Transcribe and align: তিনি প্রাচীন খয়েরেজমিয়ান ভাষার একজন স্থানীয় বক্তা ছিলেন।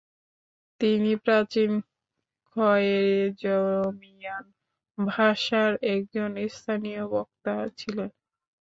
তিনি 0.81 1.11
প্রাচীন 1.23 1.71
খয়েরেজমিয়ান 2.55 4.45
ভাষার 4.97 5.71
একজন 5.91 6.31
স্থানীয় 6.49 7.03
বক্তা 7.07 7.53
ছিলেন। 7.79 8.09